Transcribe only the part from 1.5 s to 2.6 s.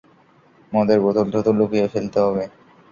লুকিয়ে ফেলতে হবে।